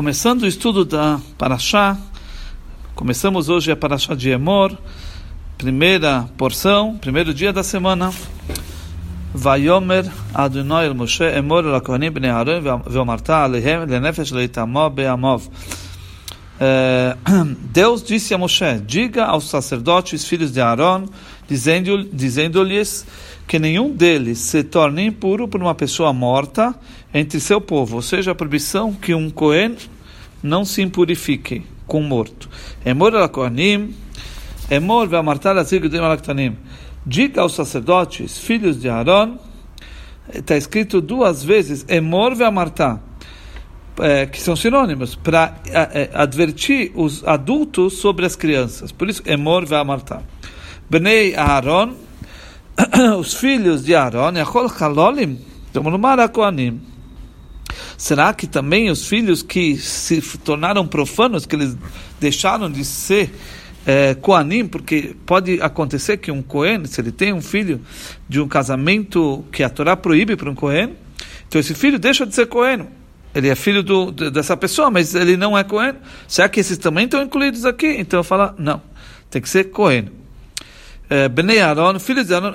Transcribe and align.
Começando 0.00 0.44
o 0.44 0.46
estudo 0.46 0.82
da 0.82 1.20
Paraxá, 1.36 1.94
começamos 2.94 3.50
hoje 3.50 3.70
a 3.70 3.76
Paraxá 3.76 4.14
de 4.14 4.30
Emor, 4.30 4.74
primeira 5.58 6.26
porção, 6.38 6.96
primeiro 6.96 7.34
dia 7.34 7.52
da 7.52 7.62
semana. 7.62 8.10
Deus 17.70 18.02
disse 18.02 18.32
a 18.32 18.38
Moshe: 18.38 18.80
Diga 18.86 19.26
aos 19.26 19.50
sacerdotes, 19.50 20.24
filhos 20.24 20.50
de 20.50 20.62
Aaron, 20.62 21.10
dizendo-lhes 21.50 22.08
dizendo 22.12 22.64
que 23.46 23.58
nenhum 23.58 23.92
deles 23.92 24.38
se 24.38 24.62
torne 24.62 25.06
impuro 25.06 25.48
por 25.48 25.60
uma 25.60 25.74
pessoa 25.74 26.12
morta 26.12 26.72
entre 27.12 27.40
seu 27.40 27.60
povo, 27.60 27.96
ou 27.96 28.02
seja, 28.02 28.30
a 28.30 28.34
proibição 28.34 28.92
que 28.92 29.12
um 29.12 29.28
Cohen 29.28 29.76
não 30.40 30.64
se 30.64 30.80
impurifique 30.80 31.64
com 31.84 32.00
morto. 32.00 32.48
Emor 32.86 33.16
al 33.16 33.28
Kohanim, 33.28 33.92
Emor 34.70 35.08
ve'amartar 35.08 35.58
azigudim 35.58 35.98
alaktanim. 35.98 36.56
Diga 37.04 37.42
aos 37.42 37.54
sacerdotes, 37.54 38.38
filhos 38.38 38.80
de 38.80 38.88
Aaron, 38.88 39.36
está 40.32 40.56
escrito 40.56 41.00
duas 41.00 41.42
vezes, 41.42 41.84
Emor 41.88 42.36
ve'amartar, 42.36 43.02
é, 43.98 44.26
que 44.26 44.40
são 44.40 44.54
sinônimos, 44.54 45.16
para 45.16 45.56
é, 45.66 46.08
advertir 46.14 46.92
os 46.94 47.26
adultos 47.26 47.94
sobre 47.94 48.24
as 48.24 48.36
crianças. 48.36 48.92
Por 48.92 49.08
isso, 49.08 49.24
Emor 49.26 49.66
ve'amartar. 49.66 50.22
Bnei 50.90 51.36
Aaron, 51.36 51.94
os 53.16 53.34
filhos 53.34 53.84
de 53.84 53.94
Aaron, 53.94 54.32
Yachol 54.36 54.68
Chalolim, 54.68 55.38
Kohanim. 56.32 56.80
Será 57.96 58.34
que 58.34 58.48
também 58.48 58.90
os 58.90 59.06
filhos 59.06 59.40
que 59.40 59.76
se 59.76 60.20
tornaram 60.38 60.84
profanos, 60.84 61.46
que 61.46 61.54
eles 61.54 61.76
deixaram 62.18 62.68
de 62.68 62.84
ser 62.84 63.32
é, 63.86 64.14
Koanim, 64.14 64.66
porque 64.66 65.14
pode 65.24 65.62
acontecer 65.62 66.16
que 66.16 66.32
um 66.32 66.42
Cohen, 66.42 66.84
se 66.86 67.00
ele 67.00 67.12
tem 67.12 67.32
um 67.32 67.40
filho 67.40 67.80
de 68.28 68.40
um 68.40 68.48
casamento 68.48 69.44
que 69.52 69.62
a 69.62 69.70
Torá 69.70 69.96
proíbe 69.96 70.34
para 70.34 70.50
um 70.50 70.56
Cohen, 70.56 70.96
então 71.46 71.60
esse 71.60 71.72
filho 71.72 72.00
deixa 72.00 72.26
de 72.26 72.34
ser 72.34 72.46
Cohen. 72.46 72.88
Ele 73.32 73.48
é 73.48 73.54
filho 73.54 73.84
do, 73.84 74.10
dessa 74.10 74.56
pessoa, 74.56 74.90
mas 74.90 75.14
ele 75.14 75.36
não 75.36 75.56
é 75.56 75.62
Cohen. 75.62 75.94
Será 76.26 76.48
que 76.48 76.58
esses 76.58 76.78
também 76.78 77.04
estão 77.04 77.22
incluídos 77.22 77.64
aqui? 77.64 77.86
Então 77.86 78.18
eu 78.18 78.24
falo, 78.24 78.52
não, 78.58 78.82
tem 79.30 79.40
que 79.40 79.48
ser 79.48 79.70
Cohen. 79.70 80.19
Eh, 81.12 81.28
Bnei 81.28 81.60
Aaron, 81.60 81.98
filhos 81.98 82.28
de 82.28 82.34
Aaron, 82.34 82.52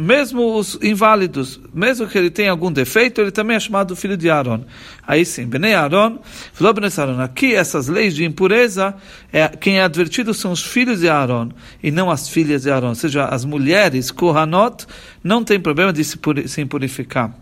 mesmo 0.00 0.58
os 0.58 0.76
inválidos, 0.82 1.60
mesmo 1.72 2.08
que 2.08 2.18
ele 2.18 2.28
tenha 2.28 2.50
algum 2.50 2.72
defeito, 2.72 3.20
ele 3.20 3.30
também 3.30 3.56
é 3.56 3.60
chamado 3.60 3.94
filho 3.94 4.16
de 4.16 4.28
Aaron. 4.28 4.64
Aí 5.06 5.24
sim, 5.24 5.46
Bnei 5.46 5.72
Aaron, 5.72 6.18
falou 6.52 6.74
Bnei 6.74 6.90
Aaron, 6.98 7.20
aqui 7.20 7.54
essas 7.54 7.86
leis 7.86 8.12
de 8.12 8.24
impureza, 8.24 8.96
é, 9.32 9.46
quem 9.46 9.78
é 9.78 9.84
advertido 9.84 10.34
são 10.34 10.50
os 10.50 10.64
filhos 10.64 10.98
de 10.98 11.08
Aaron, 11.08 11.50
e 11.80 11.92
não 11.92 12.10
as 12.10 12.28
filhas 12.28 12.62
de 12.62 12.72
Aaron, 12.72 12.88
ou 12.88 12.94
seja, 12.96 13.26
as 13.26 13.44
mulheres, 13.44 14.10
Kohanot, 14.10 14.84
não 15.22 15.44
tem 15.44 15.60
problema 15.60 15.92
de 15.92 16.02
se, 16.02 16.18
se 16.46 16.60
impurificar. 16.60 17.32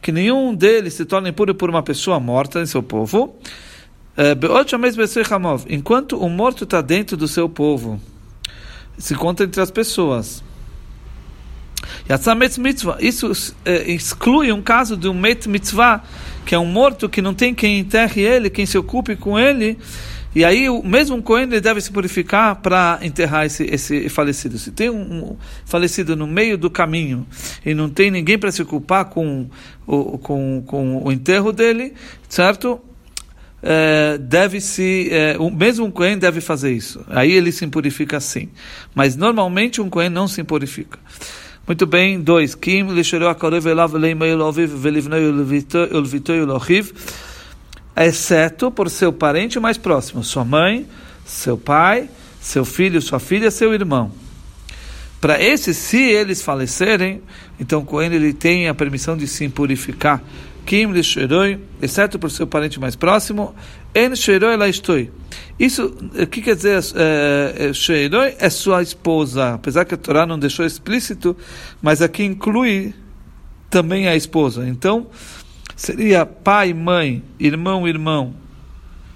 Que 0.00 0.12
nenhum 0.12 0.54
deles 0.54 0.94
se 0.94 1.04
torne 1.04 1.30
impuro 1.30 1.52
por 1.52 1.68
uma 1.68 1.82
pessoa 1.82 2.20
morta 2.20 2.60
em 2.60 2.66
seu 2.66 2.80
povo, 2.80 3.36
eh, 4.16 4.36
enquanto 5.68 6.16
o 6.16 6.28
morto 6.28 6.62
está 6.62 6.80
dentro 6.80 7.16
do 7.16 7.26
seu 7.26 7.48
povo 7.48 8.00
se 8.98 9.14
conta 9.14 9.44
entre 9.44 9.60
as 9.60 9.70
pessoas. 9.70 10.42
mitzvah, 12.58 12.98
isso 13.00 13.54
é, 13.64 13.90
exclui 13.90 14.52
um 14.52 14.62
caso 14.62 14.96
de 14.96 15.08
um 15.08 15.14
met 15.14 15.48
mitzvah, 15.48 16.02
que 16.44 16.54
é 16.54 16.58
um 16.58 16.66
morto 16.66 17.08
que 17.08 17.22
não 17.22 17.34
tem 17.34 17.54
quem 17.54 17.78
enterre 17.78 18.22
ele, 18.22 18.50
quem 18.50 18.66
se 18.66 18.78
ocupe 18.78 19.16
com 19.16 19.38
ele, 19.38 19.78
e 20.36 20.44
aí 20.44 20.68
o 20.68 20.82
mesmo 20.82 21.22
Cohen 21.22 21.48
deve 21.48 21.80
se 21.80 21.90
purificar 21.90 22.56
para 22.56 22.98
enterrar 23.00 23.46
esse, 23.46 23.64
esse 23.64 24.10
falecido. 24.10 24.58
Se 24.58 24.70
tem 24.70 24.90
um, 24.90 25.00
um, 25.00 25.36
falecido 25.64 26.14
no 26.14 26.26
meio 26.26 26.58
do 26.58 26.68
caminho 26.68 27.26
e 27.64 27.72
não 27.72 27.88
tem 27.88 28.10
ninguém 28.10 28.38
para 28.38 28.52
se 28.52 28.60
ocupar 28.60 29.06
com 29.06 29.48
o, 29.86 30.18
com, 30.18 30.62
com 30.66 31.02
o 31.02 31.10
enterro 31.10 31.52
dele, 31.52 31.94
certo? 32.28 32.78
Eh, 33.62 34.18
deve 34.18 34.60
se, 34.60 35.10
o 35.38 35.50
mesmo 35.50 35.86
um 35.86 35.90
Cohen 35.90 36.18
deve 36.18 36.40
fazer 36.40 36.72
isso. 36.72 37.04
Aí 37.08 37.32
ele 37.32 37.50
se 37.50 37.66
purifica 37.66 38.20
sim. 38.20 38.48
Mas 38.94 39.16
normalmente 39.16 39.80
um 39.80 39.88
Cohen 39.88 40.10
não 40.10 40.28
se 40.28 40.44
purifica. 40.44 40.98
Muito 41.66 41.84
bem, 41.84 42.20
dois. 42.20 42.54
Kim 42.54 42.84
exceto 47.96 48.70
por 48.70 48.90
seu 48.90 49.12
parente 49.12 49.58
mais 49.58 49.78
próximo, 49.78 50.22
sua 50.22 50.44
mãe, 50.44 50.86
seu 51.24 51.56
pai, 51.56 52.10
seu 52.40 52.64
filho, 52.64 53.00
sua 53.00 53.18
filha, 53.18 53.50
seu 53.50 53.72
irmão. 53.72 54.12
Para 55.20 55.42
esses, 55.42 55.76
se 55.76 56.02
eles 56.02 56.42
falecerem, 56.42 57.22
então 57.58 57.80
o 57.80 57.84
Cohen 57.84 58.12
ele 58.12 58.32
tem 58.32 58.68
a 58.68 58.74
permissão 58.74 59.16
de 59.16 59.26
se 59.26 59.48
purificar 59.48 60.22
Kim 60.66 60.90
Lisheroi, 60.92 61.60
exceto 61.80 62.18
por 62.18 62.30
seu 62.30 62.46
parente 62.46 62.78
mais 62.80 62.96
próximo, 62.96 63.54
En 63.94 64.14
Sheroi 64.14 64.56
Laistoi. 64.56 65.10
Isso, 65.58 65.86
o 66.20 66.26
que 66.26 66.42
quer 66.42 66.56
dizer 66.56 66.82
é, 66.96 67.72
Sheroi? 67.72 68.34
É 68.38 68.50
sua 68.50 68.82
esposa. 68.82 69.54
Apesar 69.54 69.84
que 69.86 69.94
a 69.94 69.96
Torá 69.96 70.26
não 70.26 70.38
deixou 70.38 70.66
explícito, 70.66 71.34
mas 71.80 72.02
aqui 72.02 72.24
inclui 72.24 72.92
também 73.70 74.08
a 74.08 74.16
esposa. 74.16 74.68
Então, 74.68 75.06
seria 75.74 76.26
pai, 76.26 76.74
mãe, 76.74 77.22
irmão, 77.38 77.88
irmão, 77.88 78.34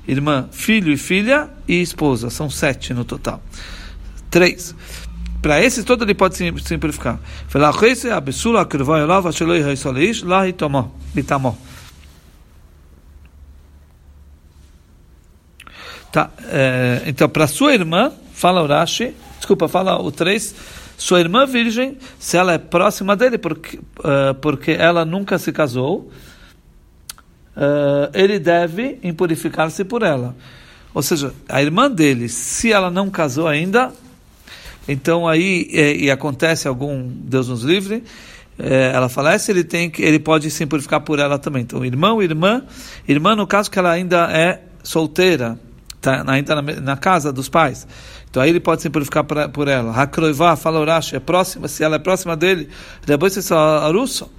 irmã, 0.08 0.48
filho 0.50 0.92
e 0.92 0.96
filha 0.96 1.50
e 1.68 1.82
esposa. 1.82 2.30
São 2.30 2.48
sete 2.48 2.94
no 2.94 3.04
total. 3.04 3.42
Três. 4.30 4.74
Para 5.40 5.60
esses 5.62 5.84
todo 5.84 6.04
ele 6.04 6.14
pode 6.14 6.36
simplificar. 6.36 7.18
Tá, 16.12 16.28
é, 16.48 17.02
então, 17.06 17.28
para 17.28 17.46
sua 17.46 17.72
irmã, 17.72 18.12
fala 18.32 18.62
o 18.62 18.66
Rashi, 18.66 19.14
desculpa, 19.38 19.68
fala 19.68 20.00
o 20.02 20.10
3, 20.10 20.54
sua 20.98 21.20
irmã 21.20 21.46
virgem, 21.46 21.96
se 22.18 22.36
ela 22.36 22.52
é 22.52 22.58
próxima 22.58 23.16
dele, 23.16 23.38
porque, 23.38 23.78
uh, 23.78 24.34
porque 24.40 24.72
ela 24.72 25.04
nunca 25.04 25.38
se 25.38 25.52
casou, 25.52 26.10
uh, 27.56 28.10
ele 28.12 28.38
deve 28.38 28.98
impurificar-se 29.02 29.84
por 29.84 30.02
ela. 30.02 30.36
Ou 30.92 31.02
seja, 31.02 31.32
a 31.48 31.62
irmã 31.62 31.90
dele, 31.90 32.28
se 32.28 32.72
ela 32.72 32.90
não 32.90 33.08
casou 33.08 33.46
ainda, 33.46 33.92
então 34.92 35.28
aí, 35.28 35.68
e, 35.70 36.04
e 36.04 36.10
acontece 36.10 36.66
algum, 36.66 37.06
Deus 37.08 37.48
nos 37.48 37.62
livre, 37.62 38.02
é, 38.58 38.92
ela 38.94 39.08
falece, 39.08 39.50
ele 39.50 39.64
tem 39.64 39.88
que, 39.88 40.02
ele 40.02 40.18
pode 40.18 40.50
se 40.50 40.62
por 41.00 41.18
ela 41.18 41.38
também. 41.38 41.62
Então, 41.62 41.84
irmão, 41.84 42.22
irmã, 42.22 42.62
irmã 43.08 43.34
no 43.34 43.46
caso 43.46 43.70
que 43.70 43.78
ela 43.78 43.90
ainda 43.90 44.30
é 44.30 44.62
solteira, 44.82 45.58
tá 46.00 46.24
ainda 46.26 46.54
na, 46.56 46.62
na 46.62 46.96
casa 46.96 47.32
dos 47.32 47.48
pais. 47.48 47.86
Então 48.28 48.42
aí 48.42 48.50
ele 48.50 48.60
pode 48.60 48.82
se 48.82 48.90
pra, 49.24 49.48
por 49.48 49.66
ela. 49.66 49.92
Hakroivá, 49.92 50.54
fala 50.56 50.80
Urash, 50.80 51.14
é 51.14 51.20
próxima, 51.20 51.66
se 51.66 51.82
ela 51.82 51.96
é 51.96 51.98
próxima 51.98 52.36
dele, 52.36 52.68
depois 53.04 53.32
se 53.32 53.52
arusso. 53.54 54.30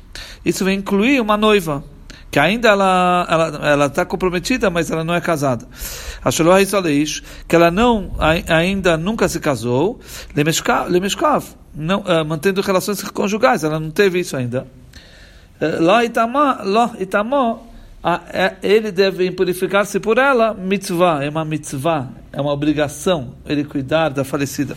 Isso 0.45 0.63
vai 0.63 0.73
incluir 0.73 1.19
uma 1.19 1.35
noiva 1.35 1.83
que 2.31 2.39
ainda 2.39 2.69
ela 2.69 3.27
ela 3.29 3.67
ela 3.67 3.85
está 3.87 4.05
comprometida, 4.05 4.69
mas 4.69 4.89
ela 4.89 5.03
não 5.03 5.13
é 5.13 5.19
casada. 5.19 5.67
Ashloh 6.23 6.57
Isaleish, 6.57 7.21
que 7.47 7.55
ela 7.55 7.69
não 7.69 8.15
ainda 8.47 8.97
nunca 8.97 9.27
se 9.27 9.39
casou, 9.39 9.99
lemeshkav, 10.33 11.45
não 11.75 11.99
uh, 11.99 12.25
mantendo 12.25 12.61
relações 12.61 13.03
conjugais, 13.03 13.65
ela 13.65 13.79
não 13.79 13.91
teve 13.91 14.19
isso 14.19 14.37
ainda. 14.37 14.65
Uh, 15.59 15.83
lá 15.83 16.05
itamó, 16.05 16.55
lá 16.63 16.95
itamó, 16.99 17.59
ele 18.63 18.91
deve 18.91 19.29
purificar-se 19.31 19.99
por 19.99 20.17
ela, 20.17 20.53
mitzvah, 20.53 21.23
é 21.23 21.29
uma 21.29 21.45
mitzvah, 21.45 22.07
é 22.31 22.41
uma 22.41 22.51
obrigação 22.51 23.35
ele 23.45 23.63
cuidar 23.63 24.09
da 24.09 24.23
falecida. 24.23 24.75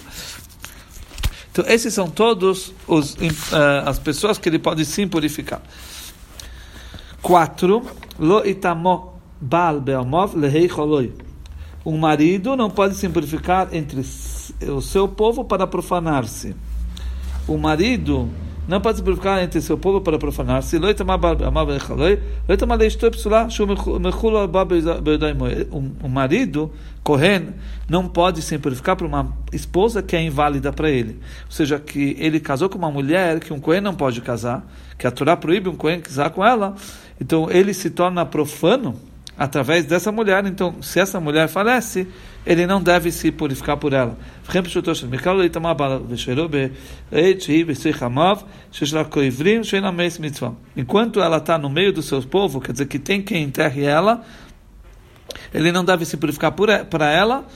Então, 1.51 1.65
esses 1.69 1.95
são 1.95 2.11
todos 2.11 2.75
os, 2.87 3.15
uh, 3.15 3.87
as 3.87 3.97
pessoas 3.99 4.39
que 4.39 4.49
ele 4.49 4.59
pode 4.59 4.85
sim 4.85 5.07
purificar. 5.07 5.63
4. 7.25 7.83
Lo 8.19 8.45
itamo 8.45 9.19
bal 9.41 9.81
be'amov 9.81 10.37
lehei 10.37 10.69
choloi. 10.69 11.11
Um 11.85 11.97
marido 11.97 12.55
não 12.55 12.69
pode 12.69 12.95
se 12.97 13.09
purificar 13.09 13.69
entre 13.73 14.01
o 14.71 14.81
seu 14.83 15.09
povo 15.09 15.43
para 15.43 15.67
profanar-se. 15.67 16.55
O 17.49 17.57
marido 17.57 18.29
não 18.69 18.81
pode 18.81 18.99
se 18.99 19.05
purificar 19.05 19.43
entre 19.43 19.61
seu 19.61 19.77
povo 19.77 20.01
para 20.01 20.19
profanar-se. 20.19 20.79
O 26.03 26.09
marido, 26.09 26.71
Kohen, 27.03 27.49
não 27.89 28.09
pode 28.09 28.41
se 28.43 28.59
purificar 28.59 28.97
para 28.97 29.07
uma 29.07 29.37
esposa 29.53 30.03
que 30.03 30.17
é 30.17 30.23
inválida 30.23 30.73
para 30.73 30.91
ele. 30.91 31.21
Ou 31.45 31.53
seja, 31.53 31.79
que 31.79 32.17
ele 32.19 32.41
casou 32.41 32.69
com 32.71 32.79
uma 32.79 32.91
mulher 32.91 33.41
que 33.41 33.53
um 33.53 33.61
Kohen 33.61 33.83
não 33.83 33.95
pode 33.95 34.23
casar, 34.23 34.67
que 34.99 35.07
a 35.07 35.11
Torá 35.11 35.37
proíbe 35.37 35.69
um 35.69 35.77
Kohen 35.77 36.01
casar 36.01 36.31
com 36.31 36.43
ela, 36.43 36.75
então 37.21 37.51
ele 37.51 37.73
se 37.73 37.91
torna 37.91 38.25
profano 38.27 38.99
através 39.37 39.85
dessa 39.85 40.13
mulher. 40.13 40.45
Então, 40.47 40.81
se 40.81 41.01
essa 41.01 41.21
mulher 41.21 41.49
falece, 41.49 42.07
ele 42.47 42.67
não 42.67 42.83
deve 42.83 43.11
se 43.11 43.31
purificar 43.33 43.77
por 43.77 43.93
ela. 43.93 44.17
Enquanto 50.77 51.21
ela 51.21 51.37
está 51.39 51.59
no 51.59 51.69
meio 51.69 51.93
do 51.93 52.03
seu 52.03 52.23
povo, 52.23 52.61
quer 52.61 52.73
dizer 52.73 52.87
que 52.87 52.99
tem 52.99 53.23
quem 53.23 53.43
enterre 53.43 53.85
ela, 53.85 54.23
ele 55.53 55.73
não 55.73 55.85
deve 55.85 56.05
se 56.05 56.17
purificar 56.17 56.53
para 56.53 57.11
ela, 57.11 57.47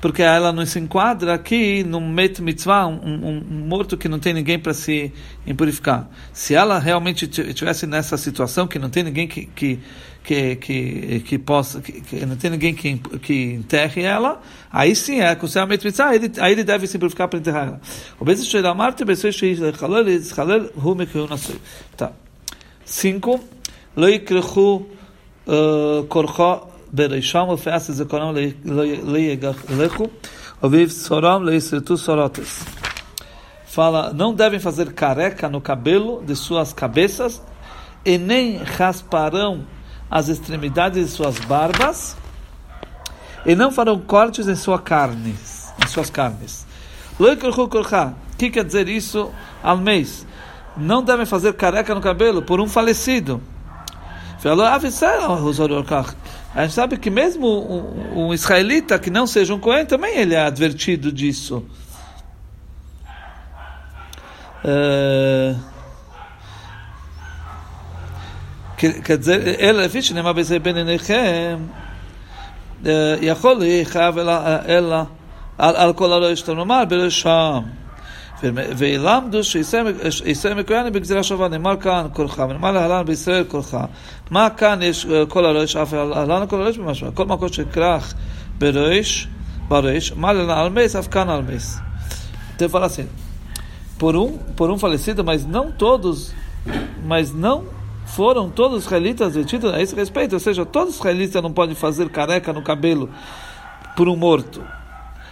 porque 0.00 0.22
ela 0.22 0.52
não 0.52 0.64
se 0.64 0.78
enquadra 0.78 1.34
aqui 1.34 1.82
no 1.82 2.00
met 2.00 2.40
mitzvah, 2.40 2.86
um, 2.86 2.94
um, 2.94 3.44
um 3.50 3.66
morto 3.66 3.96
que 3.96 4.08
não 4.08 4.18
tem 4.18 4.32
ninguém 4.32 4.58
para 4.58 4.72
se 4.72 5.12
impurificar. 5.46 6.08
Se 6.32 6.54
ela 6.54 6.78
realmente 6.78 7.24
estivesse 7.24 7.86
nessa 7.86 8.16
situação 8.16 8.66
que 8.66 8.78
não 8.78 8.90
tem 8.90 9.02
ninguém 9.02 9.26
que, 9.26 9.46
que 9.46 9.80
que, 10.22 10.56
que, 10.56 11.20
que 11.20 11.38
possa, 11.38 11.80
que, 11.80 12.02
que, 12.02 12.26
não 12.26 12.36
tem 12.36 12.50
ninguém 12.50 12.74
que, 12.74 12.98
que 12.98 13.54
enterre 13.54 14.02
ela, 14.02 14.42
aí 14.70 14.94
sim 14.94 15.20
é 15.20 15.34
considerado 15.34 15.70
mitzvah, 15.70 16.08
aí 16.08 16.16
ele, 16.16 16.32
aí 16.38 16.52
ele 16.52 16.64
deve 16.64 16.86
simplificar 16.86 17.28
para 17.28 17.38
enterrar 17.38 17.68
ela. 17.68 17.80
O. 18.20 18.26
Tá. 21.96 22.12
Cinco, 22.84 23.40
Lo 23.96 24.06
Yikrechu 24.06 24.86
Korcho 26.08 26.67
Bereisham, 26.92 27.48
Ofeas 27.48 27.84
Zekonam 27.84 28.32
Lo 28.32 29.16
Yegalechu, 29.18 30.10
Oviv 30.62 30.90
Soram 30.90 31.40
Lo 31.40 31.50
Yisretu 31.50 31.96
Sorotes. 31.96 32.64
Fala, 33.66 34.12
não 34.12 34.34
devem 34.34 34.58
fazer 34.58 34.92
careca 34.92 35.48
no 35.48 35.60
cabelo 35.60 36.22
de 36.24 36.34
suas 36.34 36.72
cabeças, 36.72 37.42
e 38.04 38.16
nem 38.16 38.56
rasparão 38.56 39.64
as 40.10 40.28
extremidades 40.28 41.06
de 41.06 41.12
suas 41.12 41.38
barbas 41.40 42.16
e 43.44 43.54
não 43.54 43.70
farão 43.70 43.98
cortes 43.98 44.48
em 44.48 44.54
sua 44.54 44.78
carne, 44.78 45.34
em 45.82 45.86
suas 45.86 46.10
carnes. 46.10 46.66
O 47.18 47.24
que 48.36 48.50
quer 48.50 48.64
dizer 48.64 48.88
isso 48.88 49.30
ao 49.62 49.76
mês? 49.76 50.26
Não 50.76 51.02
devem 51.02 51.26
fazer 51.26 51.52
careca 51.54 51.94
no 51.94 52.00
cabelo 52.00 52.42
por 52.42 52.60
um 52.60 52.68
falecido. 52.68 53.42
A 56.55 56.61
gente 56.63 56.73
sabe 56.73 56.97
que 56.97 57.09
mesmo 57.09 57.47
um, 57.47 58.27
um 58.27 58.33
israelita 58.33 58.99
que 58.99 59.09
não 59.09 59.25
seja 59.25 59.53
um 59.53 59.59
Cohen, 59.59 59.85
também 59.85 60.17
ele 60.17 60.35
é 60.35 60.41
advertido 60.41 61.11
disso. 61.11 61.65
Uh, 64.63 65.55
quer 68.77 69.17
dizer, 69.17 69.59
אלא 69.59 69.83
לפי 69.83 70.01
שנאמר 70.01 70.33
בזה 70.33 70.59
בין 70.59 70.77
עיניכם, 70.77 71.57
יכול 73.21 73.53
להיחייב 73.53 74.17
אלא 74.17 75.03
על 75.57 75.93
כל 75.93 76.13
הלא 76.13 76.31
יש 76.31 76.49
לומר 76.49 76.85
בראשם. 76.85 77.76
וילמדו 78.77 79.43
שישראל 79.43 80.53
מקויין 80.55 80.93
בגזירה 80.93 81.23
שווה, 81.23 81.47
נאמר 81.47 81.77
כאן 81.77 82.07
כולך, 82.13 82.43
ונאמר 82.49 82.71
להלן 82.71 83.05
בישראל 83.05 83.43
כולך. 83.47 83.77
מה 84.31 84.49
כאן 84.49 84.79
יש 84.81 85.07
כל 85.27 85.45
הלא 85.45 85.63
יש 85.63 85.75
אף 85.75 85.93
להלן 85.93 86.47
כל 86.47 86.61
הלא 86.61 86.69
יש 86.69 86.77
במשהו, 86.77 87.07
כל 87.13 87.25
מקום 87.25 87.49
שכרך 87.49 88.13
בריש, 88.57 89.27
בריש, 89.67 90.13
מה 90.13 90.33
להלן 90.33 90.57
על 90.57 90.69
מס, 90.69 90.95
אף 90.95 91.07
כאן 91.07 91.29
על 91.29 91.41
מס. 91.41 91.79
Então 92.55 92.69
fala 92.69 92.85
assim, 92.85 93.07
por 93.97 94.15
um, 94.15 94.37
por 94.55 94.69
um 94.69 94.77
falecido, 94.77 95.23
mas 95.23 95.45
não 95.45 95.71
todos, 95.71 96.33
mas 97.03 97.33
não 97.33 97.65
foram 98.05 98.49
todos 98.49 98.77
os 98.77 98.83
israelitas 98.85 99.33
vestidos 99.35 99.73
a 99.73 99.81
esse 99.81 99.95
respeito, 99.95 100.33
ou 100.33 100.39
seja, 100.39 100.65
todos 100.65 100.93
os 100.93 100.99
israelitas 100.99 101.41
não 101.41 101.51
podem 101.51 101.75
fazer 101.75 102.09
careca 102.09 102.53
no 102.53 102.61
cabelo 102.61 103.09
por 103.95 104.07
um 104.07 104.15
morto, 104.15 104.59
ou 104.59 104.65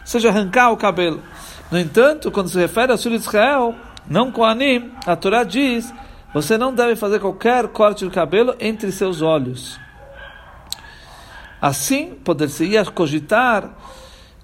seja, 0.06 0.30
arrancar 0.30 0.72
o 0.72 0.78
cabelo. 0.78 1.20
No 1.71 1.79
entanto, 1.79 2.31
quando 2.31 2.49
se 2.49 2.59
refere 2.59 2.97
filho 2.97 3.19
de 3.19 3.25
Israel, 3.25 3.75
não 4.09 4.31
com 4.31 4.45
Anim, 4.45 4.93
a 5.05 5.17
Torá 5.17 5.43
diz: 5.43 5.93
você 6.33 6.57
não 6.57 6.75
deve 6.75 6.95
fazer 6.97 7.19
qualquer 7.19 7.67
corte 7.69 8.05
de 8.05 8.11
cabelo 8.11 8.55
entre 8.61 8.93
seus 8.93 9.23
olhos. 9.23 9.81
Assim, 11.61 12.15
poder-se-ia 12.25 12.85
cogitar 12.85 13.75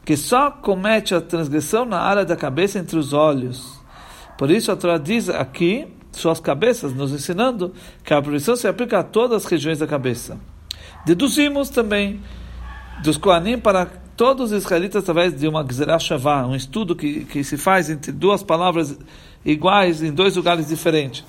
que 0.05 0.17
só 0.17 0.51
comete 0.51 1.15
a 1.15 1.21
transgressão 1.21 1.85
na 1.85 2.01
área 2.01 2.25
da 2.25 2.35
cabeça 2.35 2.79
entre 2.79 2.99
os 2.99 3.13
olhos. 3.13 3.81
Por 4.37 4.51
isso 4.51 4.73
a 4.73 4.77
Torá 4.77 4.99
diz 4.99 5.29
aqui 5.29 5.87
suas 6.11 6.41
cabeças, 6.41 6.93
nos 6.93 7.13
ensinando 7.13 7.73
que 8.03 8.13
a 8.13 8.21
proibição 8.21 8.57
se 8.57 8.67
aplica 8.67 8.99
a 8.99 9.05
todas 9.05 9.45
as 9.45 9.51
regiões 9.51 9.79
da 9.79 9.87
cabeça. 9.87 10.39
Deduzimos 11.07 11.69
também 11.69 12.21
dos 13.03 13.17
Koanim 13.17 13.59
para 13.59 13.87
todos 14.17 14.53
os 14.53 14.63
israelitas 14.65 15.03
através 15.03 15.39
de 15.39 15.47
uma 15.49 15.63
Gzerah 15.63 15.99
Shavá, 15.99 16.47
um 16.47 16.55
estudo 16.55 16.95
que, 16.95 17.25
que 17.25 17.43
se 17.43 17.57
faz 17.57 17.91
entre 17.91 18.13
duas 18.13 18.43
palavras 18.43 18.99
iguais 19.45 20.03
em 20.03 20.13
dois 20.13 20.37
lugares 20.37 20.69
diferentes. 20.69 21.25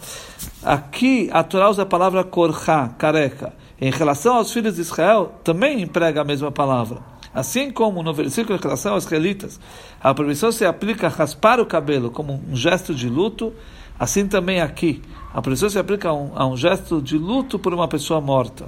Aqui 0.64 1.30
a 1.32 1.44
Torá 1.44 1.70
usa 1.70 1.84
a 1.84 1.86
palavra 1.86 2.24
korcha, 2.24 2.90
careca. 2.98 3.54
Em 3.80 3.92
relação 3.92 4.36
aos 4.36 4.52
filhos 4.52 4.76
de 4.76 4.82
Israel, 4.82 5.34
também 5.44 5.82
emprega 5.82 6.22
a 6.22 6.26
mesma 6.26 6.52
palavra. 6.52 7.00
Assim 7.34 7.72
como 7.72 8.04
no 8.04 8.14
versículo 8.14 8.58
em 8.58 8.62
relação 8.62 8.94
aos 8.94 9.06
israelitas, 9.06 9.60
a 10.02 10.14
proibição 10.14 10.52
se 10.52 10.66
aplica 10.66 11.08
a 11.08 11.10
raspar 11.10 11.60
o 11.60 11.66
cabelo 11.66 12.12
como 12.12 12.40
um 12.48 12.56
gesto 12.56 12.94
de 12.94 13.10
luto, 13.10 13.52
Assim 14.00 14.28
também 14.28 14.60
aqui, 14.60 15.02
a 15.34 15.42
proibição 15.42 15.70
se 15.70 15.78
aplica 15.78 16.10
a 16.10 16.14
um, 16.14 16.32
a 16.36 16.48
um 16.48 16.58
gesto 16.58 17.02
de 17.02 17.18
luto 17.18 17.60
por 17.60 17.74
uma 17.74 17.88
pessoa 17.88 18.20
morta. 18.20 18.66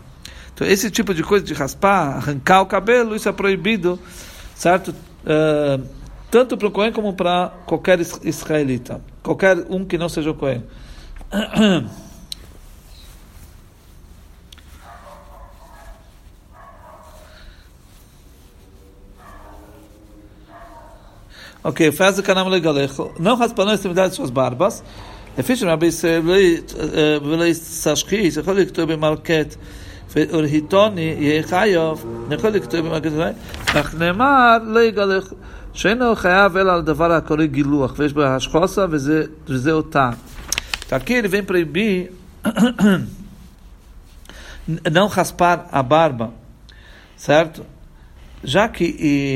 Então, 0.55 0.65
esse 0.65 0.89
tipo 0.89 1.13
de 1.13 1.21
coisa 1.21 1.43
de 1.43 1.53
raspar, 1.53 2.15
arrancar 2.15 2.61
o 2.61 2.65
cabelo, 2.65 3.13
isso 3.13 3.27
é 3.27 3.31
proibido, 3.33 3.99
certo? 4.55 4.95
Uh, 5.25 5.85
tanto 6.31 6.55
para 6.55 6.67
o 6.69 6.71
Cohen 6.71 6.93
como 6.93 7.13
para 7.13 7.51
qualquer 7.65 7.99
israelita, 7.99 9.01
qualquer 9.21 9.57
um 9.69 9.83
que 9.83 9.97
não 9.97 10.07
seja 10.07 10.31
o 10.31 10.33
Cohen. 10.33 10.63
Ok, 21.67 21.91
faz 21.91 22.19
o 22.19 22.21
canal 22.21 22.47
legal. 22.47 22.75
Não 23.17 23.35
raspando 23.35 23.71
a 23.71 23.73
extremidade 23.73 24.09
de 24.09 24.17
suas 24.17 24.29
barbas. 24.29 24.83
É 25.35 25.41
fixe, 25.41 25.65
mas 25.65 25.95
se 25.95 26.07
ele 26.07 26.63
se 27.55 27.89
achar, 27.89 28.07
se 28.07 28.39
ele 28.39 28.65
que 28.67 28.71
tu 28.71 28.81
é 28.81 28.85
bem 28.85 28.95
marquete. 28.95 29.57
ולהיטוני 30.14 31.14
יהיה 31.18 31.42
חייב, 31.42 32.04
יכול 32.30 32.50
לכתוב 32.50 32.80
במלכת 32.80 33.34
אך 33.66 33.94
נאמר 33.94 34.56
לא 34.66 34.80
יגלח, 34.80 35.32
שאינו 35.72 36.16
חייב 36.16 36.56
אלא 36.56 36.72
על 36.72 36.82
דבר 36.82 37.12
הקורא 37.12 37.44
גילוח, 37.44 37.94
ויש 37.96 38.12
בו 38.12 38.22
השחוסה 38.22 38.86
וזה 38.90 39.72
אותה. 39.72 40.10
Aqui 40.92 41.12
ele 41.12 41.28
vem 41.28 41.44
proibir 41.44 42.10
não 44.90 45.06
raspar 45.06 45.68
a 45.70 45.84
barba, 45.84 46.32
certo? 47.16 47.64
Já 48.42 48.66
que 48.68 48.84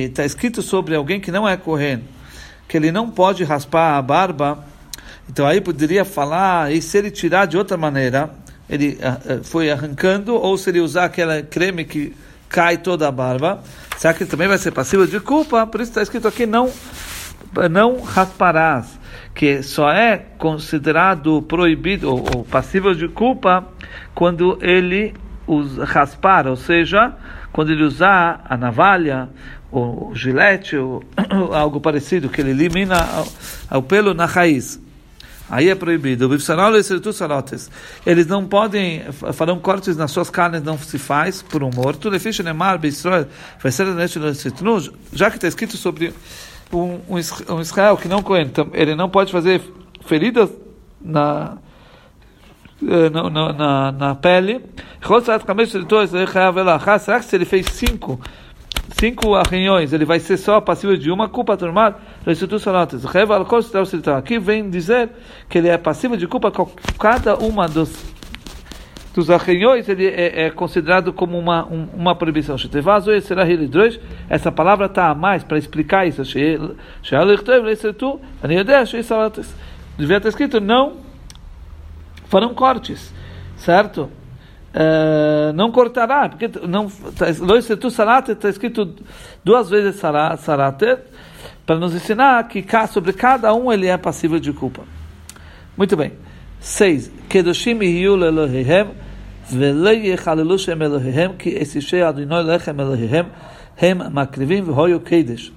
está 0.08 0.24
escrito 0.24 0.62
sobre 0.62 0.96
alguém 0.96 1.20
que 1.20 1.30
não 1.30 1.48
é 1.48 1.56
correndo, 1.56 2.02
que 2.66 2.76
ele 2.76 2.90
não 2.90 3.08
pode 3.08 3.44
raspar 3.44 3.96
a 3.96 4.02
barba 4.02 4.64
então 5.28 5.46
aí 5.46 5.60
poderia 5.60 6.04
falar, 6.04 6.72
e 6.72 6.82
se 6.82 6.98
ele 6.98 7.10
tirar 7.10 7.46
de 7.46 7.56
outra 7.56 7.76
maneira, 7.76 8.30
ele 8.69 8.99
uh, 8.99 9.43
foi 9.43 9.71
arrancando, 9.71 10.35
ou 10.35 10.57
se 10.57 10.69
ele 10.69 10.79
usar 10.79 11.05
aquela 11.05 11.41
creme 11.41 11.83
que 11.85 12.15
cai 12.47 12.77
toda 12.77 13.07
a 13.07 13.11
barba, 13.11 13.61
será 13.97 14.13
que 14.13 14.23
ele 14.23 14.29
também 14.29 14.47
vai 14.47 14.57
ser 14.57 14.71
passivo 14.71 15.07
de 15.07 15.19
culpa? 15.19 15.65
Por 15.67 15.81
isso 15.81 15.91
está 15.91 16.01
escrito 16.01 16.27
aqui, 16.27 16.45
não, 16.45 16.71
não 17.69 18.01
rasparás, 18.01 18.99
que 19.33 19.61
só 19.63 19.89
é 19.91 20.17
considerado 20.37 21.41
proibido 21.43 22.09
ou, 22.09 22.25
ou 22.35 22.43
passível 22.43 22.93
de 22.93 23.07
culpa 23.07 23.67
quando 24.13 24.57
ele 24.61 25.13
usa, 25.47 25.85
raspar, 25.85 26.47
ou 26.47 26.55
seja, 26.55 27.13
quando 27.51 27.71
ele 27.71 27.83
usar 27.83 28.43
a 28.47 28.55
navalha, 28.55 29.29
o 29.71 30.11
gilete, 30.13 30.77
ou 30.77 31.03
algo 31.53 31.79
parecido, 31.79 32.29
que 32.29 32.41
ele 32.41 32.51
elimina 32.51 32.95
o 33.71 33.81
pelo 33.81 34.13
na 34.13 34.25
raiz. 34.25 34.79
Aí 35.49 35.69
é 35.69 35.75
proibido. 35.75 36.29
Eles 38.05 38.27
não 38.27 38.45
podem, 38.45 39.03
farão 39.33 39.59
cortes 39.59 39.97
nas 39.97 40.11
suas 40.11 40.29
carnes, 40.29 40.61
não 40.61 40.77
se 40.77 40.97
faz 40.99 41.41
por 41.41 41.63
um 41.63 41.71
morto. 41.73 42.09
Já 45.11 45.29
que 45.29 45.37
está 45.37 45.47
escrito 45.47 45.75
sobre 45.75 46.13
um, 46.71 46.99
um 47.09 47.59
Israel 47.61 47.97
que 47.97 48.07
não 48.07 48.21
coen, 48.21 48.51
ele 48.73 48.95
não 48.95 49.09
pode 49.09 49.31
fazer 49.31 49.61
feridas 50.05 50.49
na, 51.01 51.57
eh, 52.81 53.09
na, 53.09 53.53
na, 53.53 53.91
na 53.91 54.15
pele. 54.15 54.63
Será 56.99 57.19
que 57.19 57.25
se 57.25 57.35
ele 57.35 57.45
fez 57.45 57.65
cinco 57.67 58.19
cinco 58.97 59.35
arranhões, 59.35 59.93
ele 59.93 60.05
vai 60.05 60.19
ser 60.19 60.37
só 60.37 60.59
passível 60.59 60.97
de 60.97 61.11
uma 61.11 61.29
culpa 61.29 61.55
turmal, 61.55 61.99
Aqui 64.17 64.39
vem 64.39 64.69
dizer 64.69 65.09
que 65.47 65.57
ele 65.57 65.67
é 65.67 65.77
passível 65.77 66.17
de 66.17 66.27
culpa 66.27 66.51
cada 66.97 67.37
uma 67.37 67.67
dos 67.67 68.09
dos 69.13 69.29
arranhões 69.29 69.89
ele 69.89 70.07
é, 70.07 70.45
é 70.45 70.49
considerado 70.49 71.11
como 71.11 71.37
uma, 71.37 71.65
um, 71.65 71.87
uma 71.93 72.15
proibição. 72.15 72.55
Essa 74.29 74.51
palavra 74.51 74.85
está 74.85 75.09
a 75.09 75.15
mais 75.15 75.43
para 75.43 75.57
explicar 75.57 76.07
isso. 76.07 76.23
Devia 79.97 80.21
ter 80.21 80.29
escrito 80.29 80.61
não 80.61 80.97
farão 82.29 82.53
cortes, 82.53 83.13
certo? 83.57 84.09
Eh, 84.71 85.51
não 85.55 85.71
cortará, 85.71 86.29
porque 86.29 86.47
não 86.67 86.87
tá, 87.17 87.29
está 87.29 88.49
escrito 88.49 88.95
duas 89.43 89.69
vezes 89.69 89.95
sarate, 89.95 90.97
para 91.65 91.77
nos 91.77 91.93
ensinar 91.95 92.47
que 92.47 92.63
sobre 92.91 93.13
cada 93.13 93.53
um 93.53 93.71
ele 93.71 93.87
é 93.87 93.97
passível 93.97 94.39
de 94.39 94.53
culpa. 94.53 94.83
Muito 95.75 95.97
bem. 95.97 96.13
6. 96.59 97.11
Kedoshim 97.29 97.81
yul 97.83 98.23
Elohihem, 98.23 98.89
velo 99.49 99.89
yechalelu 99.89 100.59
shem 100.59 100.79
Elohihem, 100.79 101.37
ki 101.37 101.49
esishei 101.49 102.03
adinoi 102.03 102.43
lechem 102.43 102.77
Elohihem, 102.79 103.25
hem 103.75 103.97
makrivim 104.11 104.65
v'hoyu 104.65 104.99
kedesh. 104.99 105.51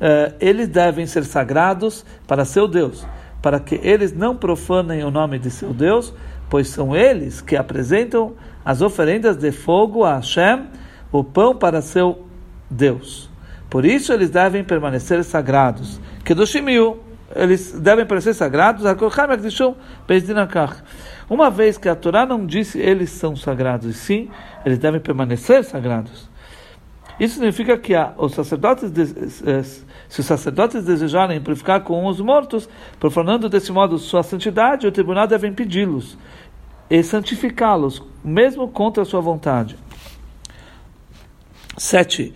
Eh, 0.00 0.32
eles 0.40 0.68
devem 0.68 1.06
ser 1.06 1.24
sagrados 1.24 2.04
para 2.26 2.44
seu 2.44 2.66
Deus, 2.66 3.06
para 3.40 3.60
que 3.60 3.76
eles 3.82 4.12
não 4.12 4.36
profanem 4.36 5.04
o 5.04 5.10
nome 5.10 5.38
de 5.38 5.50
seu 5.50 5.72
Deus, 5.72 6.12
pois 6.48 6.68
são 6.68 6.94
eles 6.94 7.40
que 7.40 7.56
apresentam 7.56 8.34
as 8.64 8.82
oferendas 8.82 9.36
de 9.36 9.52
fogo 9.52 10.04
a 10.04 10.16
Hashem, 10.16 10.66
o 11.12 11.22
pão 11.22 11.54
para 11.54 11.80
seu 11.80 12.26
Deus. 12.70 13.30
Por 13.70 13.84
isso 13.84 14.12
eles 14.12 14.30
devem 14.30 14.64
permanecer 14.64 15.22
sagrados. 15.24 16.00
Kedoshimiu, 16.24 17.00
eles 17.34 17.72
devem 17.72 18.04
permanecer 18.04 18.34
sagrados. 18.34 18.84
Uma 21.28 21.50
vez 21.50 21.76
que 21.76 21.88
a 21.88 21.94
Torá 21.94 22.24
não 22.24 22.46
disse 22.46 22.78
eles 22.78 23.10
são 23.10 23.34
sagrados, 23.34 23.88
e 23.88 23.94
sim, 23.94 24.30
eles 24.64 24.78
devem 24.78 25.00
permanecer 25.00 25.64
sagrados. 25.64 26.28
Isso 27.18 27.34
significa 27.34 27.78
que 27.78 27.94
a, 27.94 28.12
os 28.18 28.34
sacerdotes, 28.34 28.92
eh, 29.46 29.62
se 30.08 30.20
os 30.20 30.26
sacerdotes 30.26 30.84
desejarem 30.84 31.40
purificar 31.40 31.82
com 31.82 32.06
os 32.06 32.20
mortos, 32.20 32.68
profanando 33.00 33.48
desse 33.48 33.72
modo 33.72 33.98
sua 33.98 34.22
santidade, 34.22 34.86
o 34.86 34.92
tribunal 34.92 35.26
deve 35.26 35.48
impedi-los 35.48 36.18
e 36.90 37.02
santificá-los, 37.02 38.02
mesmo 38.22 38.68
contra 38.68 39.04
sua 39.04 39.20
vontade. 39.20 39.76
7. 41.76 42.32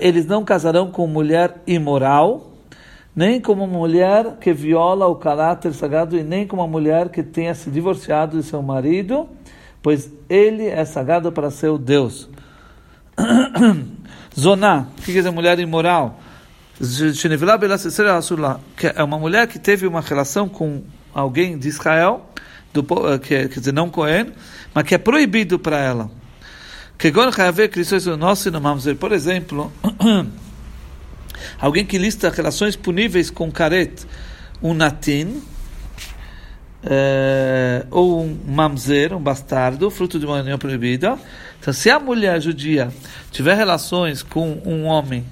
Eles 0.00 0.26
não 0.26 0.44
casarão 0.44 0.90
com 0.90 1.06
mulher 1.06 1.62
imoral, 1.66 2.47
nem 3.18 3.40
com 3.40 3.52
uma 3.52 3.66
mulher 3.66 4.36
que 4.40 4.52
viola 4.52 5.08
o 5.08 5.16
caráter 5.16 5.74
sagrado, 5.74 6.16
e 6.16 6.22
nem 6.22 6.46
com 6.46 6.54
uma 6.54 6.68
mulher 6.68 7.08
que 7.08 7.20
tenha 7.20 7.52
se 7.52 7.68
divorciado 7.68 8.40
de 8.40 8.46
seu 8.46 8.62
marido, 8.62 9.28
pois 9.82 10.08
ele 10.28 10.66
é 10.66 10.84
sagrado 10.84 11.32
para 11.32 11.50
seu 11.50 11.76
Deus. 11.76 12.30
Zoná, 14.38 14.86
que 14.98 15.06
quer 15.06 15.18
dizer 15.18 15.32
mulher 15.32 15.58
imoral? 15.58 16.20
É 18.80 19.02
uma 19.02 19.18
mulher 19.18 19.48
que 19.48 19.58
teve 19.58 19.84
uma 19.84 20.00
relação 20.00 20.48
com 20.48 20.84
alguém 21.12 21.58
de 21.58 21.66
Israel, 21.66 22.24
do, 22.72 22.86
eh, 23.12 23.18
que 23.18 23.34
é, 23.34 23.48
quer 23.48 23.58
dizer, 23.58 23.72
não 23.72 23.90
Cohen, 23.90 24.28
mas 24.72 24.84
que 24.84 24.94
é 24.94 24.98
proibido 24.98 25.58
para 25.58 25.80
ela. 25.80 26.08
Por 29.00 29.10
exemplo, 29.10 29.72
alguém 31.58 31.84
que 31.84 31.98
lista 31.98 32.30
relações 32.30 32.76
puníveis 32.76 33.30
com 33.30 33.50
caret, 33.50 34.06
um 34.62 34.74
natin, 34.74 35.42
é, 36.82 37.84
ou 37.90 38.22
um 38.22 38.38
mamzer, 38.46 39.14
um 39.14 39.20
bastardo, 39.20 39.90
fruto 39.90 40.18
de 40.18 40.26
uma 40.26 40.40
união 40.40 40.58
proibida. 40.58 41.18
Então, 41.60 41.72
se 41.72 41.90
a 41.90 41.98
mulher 41.98 42.40
judia 42.40 42.88
tiver 43.30 43.54
relações 43.54 44.22
com 44.22 44.60
um 44.64 44.84
homem 44.84 45.24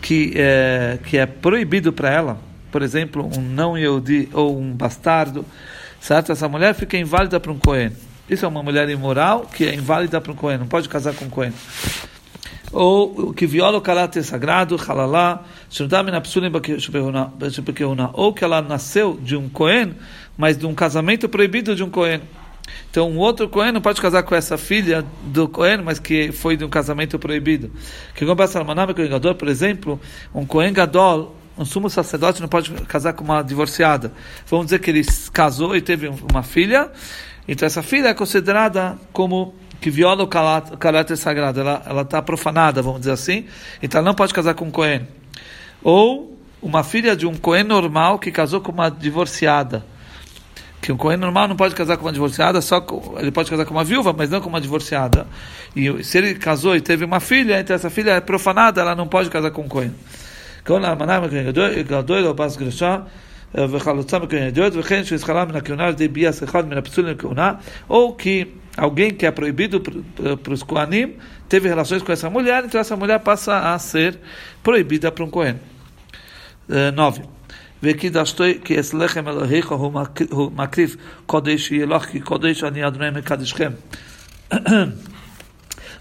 que 0.00 0.32
é, 0.36 0.98
que 1.04 1.18
é 1.18 1.26
proibido 1.26 1.92
para 1.92 2.10
ela, 2.10 2.38
por 2.70 2.82
exemplo, 2.82 3.28
um 3.36 3.40
não 3.40 3.76
Yehudi 3.76 4.28
ou 4.32 4.58
um 4.58 4.72
bastardo, 4.72 5.44
certo? 6.00 6.32
Essa 6.32 6.48
mulher 6.48 6.74
fica 6.74 6.96
inválida 6.96 7.38
para 7.40 7.52
um 7.52 7.58
Cohen. 7.58 7.92
Isso 8.28 8.44
é 8.44 8.48
uma 8.48 8.62
mulher 8.62 8.88
imoral 8.88 9.42
que 9.52 9.66
é 9.66 9.74
inválida 9.74 10.20
para 10.20 10.32
um 10.32 10.36
Cohen, 10.36 10.58
não 10.58 10.66
pode 10.66 10.88
casar 10.88 11.14
com 11.14 11.24
um 11.24 11.30
Cohen. 11.30 11.52
Ou 12.72 13.32
que 13.32 13.46
viola 13.46 13.78
o 13.78 13.80
caráter 13.80 14.22
sagrado, 14.22 14.76
halalá, 14.76 15.44
ou 18.12 18.32
que 18.32 18.44
ela 18.44 18.62
nasceu 18.62 19.18
de 19.20 19.36
um 19.36 19.48
Cohen, 19.48 19.94
mas 20.38 20.56
de 20.56 20.66
um 20.66 20.74
casamento 20.74 21.28
proibido 21.28 21.74
de 21.74 21.82
um 21.82 21.90
Cohen. 21.90 22.20
Então, 22.90 23.10
um 23.10 23.18
outro 23.18 23.48
Cohen 23.48 23.72
não 23.72 23.80
pode 23.80 24.00
casar 24.00 24.22
com 24.22 24.34
essa 24.34 24.56
filha 24.56 25.04
do 25.24 25.48
Cohen, 25.48 25.82
mas 25.82 25.98
que 25.98 26.32
foi 26.32 26.56
de 26.56 26.64
um 26.64 26.68
casamento 26.68 27.18
proibido. 27.18 27.70
Que 28.14 28.24
por 29.34 29.48
exemplo, 29.48 30.00
um 30.34 30.46
Cohen 30.46 30.72
Gadol, 30.72 31.36
um 31.58 31.64
sumo 31.64 31.90
sacerdote 31.90 32.40
não 32.40 32.48
pode 32.48 32.72
casar 32.86 33.12
com 33.12 33.24
uma 33.24 33.42
divorciada. 33.42 34.12
Vamos 34.46 34.66
dizer 34.66 34.78
que 34.78 34.90
ele 34.90 35.02
casou 35.32 35.76
e 35.76 35.80
teve 35.80 36.10
uma 36.30 36.42
filha, 36.42 36.90
então 37.46 37.66
essa 37.66 37.82
filha 37.82 38.08
é 38.08 38.14
considerada 38.14 38.98
como 39.12 39.54
que 39.80 39.90
viola 39.90 40.22
o 40.22 40.26
caráter, 40.26 41.14
o 41.14 41.16
sagrado, 41.16 41.60
ela 41.60 42.02
está 42.02 42.20
profanada, 42.20 42.82
vamos 42.82 43.00
dizer 43.00 43.12
assim, 43.12 43.46
então 43.82 43.98
ela 43.98 44.06
não 44.06 44.14
pode 44.14 44.34
casar 44.34 44.54
com 44.54 44.66
um 44.66 44.70
Cohen. 44.70 45.06
Ou 45.82 46.38
uma 46.60 46.84
filha 46.84 47.16
de 47.16 47.26
um 47.26 47.34
Cohen 47.34 47.64
normal 47.64 48.18
que 48.18 48.30
casou 48.30 48.60
com 48.60 48.70
uma 48.70 48.90
divorciada. 48.90 49.84
Que 50.82 50.92
um 50.92 50.96
Cohen 50.96 51.16
normal 51.16 51.48
não 51.48 51.56
pode 51.56 51.74
casar 51.74 51.96
com 51.96 52.04
uma 52.04 52.12
divorciada, 52.12 52.60
só 52.60 52.80
com, 52.80 53.18
ele 53.18 53.30
pode 53.30 53.50
casar 53.50 53.64
com 53.64 53.72
uma 53.72 53.84
viúva, 53.84 54.12
mas 54.12 54.30
não 54.30 54.40
com 54.40 54.48
uma 54.48 54.60
divorciada. 54.60 55.26
E 55.74 56.04
se 56.04 56.18
ele 56.18 56.34
casou 56.34 56.76
e 56.76 56.80
teve 56.80 57.04
uma 57.04 57.20
filha, 57.20 57.60
então 57.60 57.74
essa 57.74 57.90
filha 57.90 58.12
é 58.12 58.20
profanada, 58.20 58.80
ela 58.80 58.94
não 58.94 59.06
pode 59.06 59.30
casar 59.30 59.50
com 59.50 59.62
um 59.62 59.68
Cohen. 59.68 59.94
כל 60.64 60.80
האמנה 63.53 63.73
גדול 63.73 63.73
או 63.73 63.73
בס 63.73 63.73
גרשה 63.73 63.77
וחלוצה 63.77 64.19
מכהן 64.19 64.47
ידיעות 64.47 64.73
וכן 64.75 65.03
שזכרה 65.03 65.45
מן 65.45 65.55
הכהונה 65.55 65.85
על 65.85 65.91
ידי 65.91 66.07
ביאס 66.07 66.43
אחד 66.43 66.67
מן 66.67 66.77
הפסולים 66.77 67.11
לכהונה 67.11 67.53
ou 67.89 68.15
que 68.17 68.47
alguém 68.77 69.11
que 69.11 69.25
é 69.25 69.31
proibido 69.31 69.81
para 70.43 70.53
os 70.53 70.63
Kohanim 70.63 71.15
teve 71.47 71.69
relações 71.69 72.01
com 72.03 72.11
essa 72.11 72.29
mulher, 72.29 72.63
então 72.65 72.79
essa 72.81 72.95
mulher 72.95 73.19
passa 73.19 73.73
a 73.73 73.79
ser 73.79 74.19
proibida 74.63 75.11
para 75.11 75.23
um 75.23 75.29
Kohen. 75.29 75.55
9. 76.95 77.21
וקידשתוי 77.83 78.59
כי 78.63 78.79
אצלכם 78.79 79.27
אלוהיך 79.27 79.71
הוא 79.71 80.51
מקריב 80.55 80.95
קודש 81.25 81.71
יהיה 81.71 81.85
לך 81.85 82.05
כי 82.05 82.19
קודש 82.19 82.63
אני 82.63 82.87
אדוני 82.87 83.09
מקדישכם. 83.09 83.71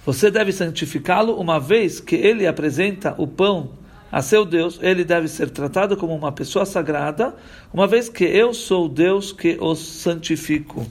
Você 0.06 0.30
deve 0.30 0.52
santificá-lo 0.52 1.32
uma 1.40 1.58
vez 1.58 1.98
que 1.98 2.14
ele 2.14 2.46
apresenta 2.46 3.14
o 3.16 3.26
pão 3.26 3.70
a 4.11 4.21
seu 4.21 4.43
Deus, 4.45 4.79
ele 4.81 5.03
deve 5.03 5.27
ser 5.27 5.49
tratado 5.49 5.95
como 5.95 6.15
uma 6.15 6.31
pessoa 6.31 6.65
sagrada, 6.65 7.35
uma 7.73 7.87
vez 7.87 8.09
que 8.09 8.23
eu 8.23 8.53
sou 8.53 8.89
Deus 8.89 9.31
que 9.31 9.57
os 9.59 9.79
santifico. 9.79 10.85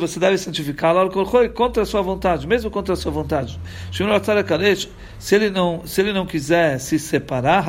Você 0.00 0.20
deve 0.20 0.36
santificá-lo 0.36 1.10
contra 1.54 1.82
a 1.82 1.86
sua 1.86 2.02
vontade, 2.02 2.46
mesmo 2.46 2.70
contra 2.70 2.92
a 2.92 2.96
sua 2.96 3.10
vontade. 3.10 3.58
Se 5.18 5.34
ele 5.34 5.48
não, 5.48 5.86
se 5.86 6.00
ele 6.02 6.12
não 6.12 6.26
quiser 6.26 6.78
se 6.78 6.98
separar, 6.98 7.64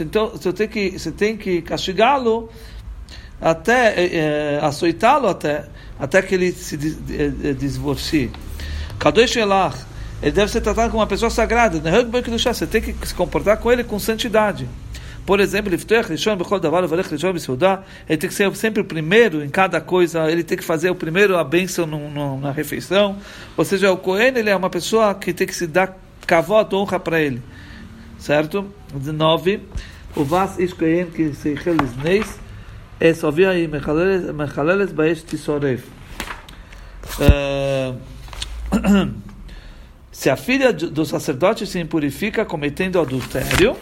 então 0.00 0.30
você 0.30 0.52
tem 0.52 0.68
que, 0.68 0.98
você 0.98 1.12
tem 1.12 1.36
que 1.36 1.62
castigá-lo 1.62 2.50
até 3.40 4.04
é, 4.04 4.58
açoitá-lo 4.60 5.28
até 5.28 5.66
até 5.98 6.20
que 6.22 6.34
ele 6.34 6.50
se 6.50 6.76
divorcie. 6.76 8.32
Kadosh 8.98 9.36
Elach 9.36 9.91
ele 10.22 10.30
deve 10.32 10.50
ser 10.50 10.60
tratado 10.60 10.90
como 10.90 11.00
uma 11.00 11.06
pessoa 11.06 11.30
sagrada. 11.30 11.80
Você 11.80 12.66
tem 12.66 12.80
que 12.80 13.06
se 13.06 13.14
comportar 13.14 13.56
com 13.56 13.72
ele 13.72 13.82
com 13.82 13.98
santidade. 13.98 14.68
Por 15.26 15.40
exemplo, 15.40 15.72
ele 15.72 15.84
tem 18.18 18.28
que 18.28 18.34
ser 18.34 18.56
sempre 18.56 18.82
o 18.82 18.84
primeiro 18.84 19.44
em 19.44 19.48
cada 19.48 19.80
coisa, 19.80 20.30
ele 20.30 20.42
tem 20.42 20.58
que 20.58 20.64
fazer 20.64 20.90
o 20.90 20.94
primeiro 20.94 21.36
a 21.36 21.44
bênção 21.44 21.86
no, 21.86 22.10
no, 22.10 22.40
na 22.40 22.50
refeição. 22.50 23.18
Ou 23.56 23.64
seja, 23.64 23.92
o 23.92 23.96
Cohen 23.96 24.36
ele 24.36 24.50
é 24.50 24.56
uma 24.56 24.70
pessoa 24.70 25.14
que 25.14 25.32
tem 25.32 25.46
que 25.46 25.54
se 25.54 25.66
dar 25.66 25.96
cavalo, 26.26 26.68
honra 26.72 26.98
para 26.98 27.20
ele. 27.20 27.42
Certo? 28.18 28.72
19. 28.94 29.60
O 30.14 30.24
Vas 30.24 30.58
Ish 30.58 30.72
que 30.72 31.32
se 31.34 31.54
neis 32.02 32.38
é 33.00 33.14
só 33.14 33.30
via 33.30 33.50
aí 33.50 33.66
Mechaleles 33.66 34.92
Baesh 34.92 35.22
Tisorev. 35.22 35.82
Se 40.12 40.28
a 40.28 40.36
filha 40.36 40.74
do 40.74 41.06
sacerdote 41.06 41.66
se 41.66 41.80
impurifica 41.80 42.44
cometendo 42.44 43.00
adultério, 43.00 43.74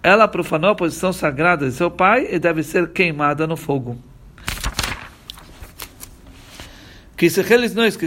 ela 0.00 0.28
profanou 0.28 0.70
a 0.70 0.74
posição 0.74 1.12
sagrada 1.12 1.68
de 1.68 1.74
seu 1.74 1.90
pai 1.90 2.28
e 2.30 2.38
deve 2.38 2.62
ser 2.62 2.92
queimada 2.92 3.44
no 3.44 3.56
fogo. 3.56 3.98
Que 7.16 7.28
se 7.28 7.42
que 7.42 7.98
que 7.98 8.06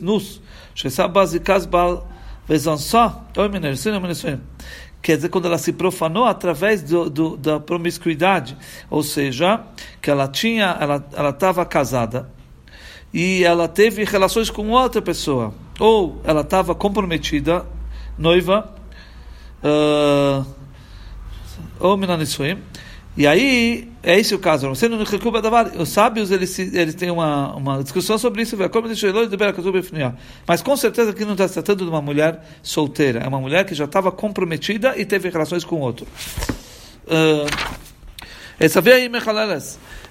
nus, 0.00 0.40
oi. 4.24 4.40
Quer 5.02 5.16
dizer, 5.16 5.28
quando 5.28 5.44
ela 5.44 5.58
se 5.58 5.74
profanou 5.74 6.24
através 6.24 6.82
do, 6.82 7.10
do, 7.10 7.36
da 7.36 7.60
promiscuidade, 7.60 8.56
ou 8.88 9.02
seja, 9.02 9.60
que 10.00 10.10
ela 10.10 10.26
tinha, 10.26 10.74
ela 10.80 11.30
estava 11.30 11.66
casada, 11.66 12.34
e 13.12 13.44
ela 13.44 13.68
teve 13.68 14.04
relações 14.04 14.50
com 14.50 14.70
outra 14.70 15.00
pessoa, 15.00 15.54
ou 15.78 16.20
ela 16.24 16.42
estava 16.42 16.74
comprometida, 16.74 17.64
noiva, 18.18 18.74
uh, 19.62 20.46
ou 21.78 21.96
minanisuim, 21.96 22.58
e 23.16 23.26
aí, 23.26 23.88
é 24.02 24.18
esse 24.20 24.34
o 24.34 24.38
caso. 24.38 24.70
Os 24.70 25.88
sábios, 25.88 26.30
eles, 26.30 26.58
eles 26.58 26.94
têm 26.94 27.10
uma, 27.10 27.56
uma 27.56 27.82
discussão 27.82 28.18
sobre 28.18 28.42
isso. 28.42 28.56
Mas 30.46 30.62
com 30.62 30.76
certeza 30.76 31.14
que 31.14 31.24
não 31.24 31.32
está 31.32 31.48
tratando 31.48 31.84
de 31.84 31.90
uma 31.90 32.02
mulher 32.02 32.44
solteira. 32.62 33.20
É 33.20 33.26
uma 33.28 33.40
mulher 33.40 33.64
que 33.64 33.74
já 33.74 33.86
estava 33.86 34.12
comprometida 34.12 34.94
e 34.98 35.06
teve 35.06 35.30
relações 35.30 35.64
com 35.64 35.80
outro. 35.80 36.06
Uh, 37.06 37.48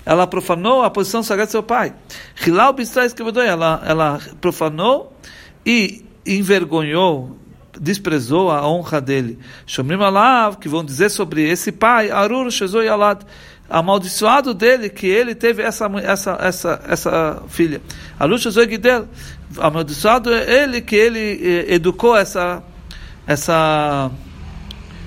ela 0.05 0.27
profanou 0.27 0.83
a 0.83 0.89
posição 0.89 1.23
sagrada 1.23 1.47
do 1.47 1.51
seu 1.51 1.63
pai. 1.63 1.93
Ela, 3.47 3.83
ela 3.85 4.19
profanou 4.39 5.17
e 5.65 6.05
envergonhou 6.25 7.37
desprezou 7.79 8.51
a 8.51 8.67
honra 8.67 9.01
dele. 9.01 9.39
Shomrim 9.65 10.01
Alav, 10.01 10.57
que 10.57 10.69
vão 10.69 10.83
dizer 10.83 11.09
sobre 11.09 11.47
esse 11.49 11.71
pai, 11.71 12.09
Arur 12.11 12.49
Shezoi 12.49 12.87
Alad, 12.87 13.23
amaldiçoado 13.69 14.53
dele, 14.53 14.89
que 14.89 15.07
ele 15.07 15.35
teve 15.35 15.63
essa, 15.63 15.89
essa, 16.03 16.37
essa, 16.41 16.81
essa 16.87 17.43
filha. 17.47 17.81
Arur 18.19 18.37
Shezoi 18.37 18.69
Gidel, 18.69 19.07
amaldiçoado 19.57 20.33
é 20.33 20.63
ele, 20.63 20.81
que 20.81 20.95
ele 20.95 21.19
eh, 21.69 21.73
educou 21.73 22.15
essa, 22.15 22.63
essa, 23.27 24.11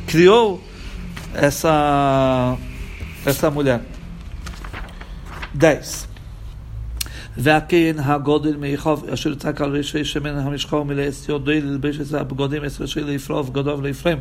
criou 0.06 0.62
essa, 1.34 2.56
essa 3.27 3.49
mulher. 3.49 3.79
10. 5.59 6.07
והכהן 7.37 7.99
הגודל 7.99 8.55
מיחוב 8.55 9.09
אשר 9.09 9.31
יצעק 9.31 9.61
על 9.61 9.77
רשעי 9.77 10.05
שמן 10.05 10.37
המשחה 10.37 10.77
ומלאס 10.77 11.29
יודעי 11.29 11.61
ללבש 11.61 11.99
את 11.99 12.13
הבגודים 12.13 12.63
עשר 12.63 12.83
רשעי 12.83 13.03
ליפרוב 13.03 13.53
גדול 13.53 13.73
ולאפרם. 13.73 14.17